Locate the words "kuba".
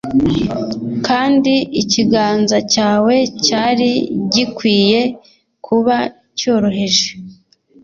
5.65-5.95